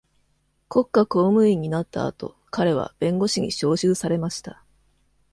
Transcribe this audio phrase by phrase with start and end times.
[0.67, 4.63] 国家公務員になった後、彼は弁護士に召集されました。